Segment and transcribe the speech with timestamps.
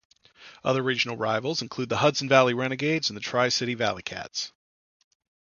[0.63, 4.51] Other regional rivals include the Hudson Valley Renegades and the Tri-City ValleyCats.